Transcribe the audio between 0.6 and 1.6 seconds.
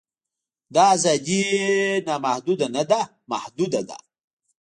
دا ازادي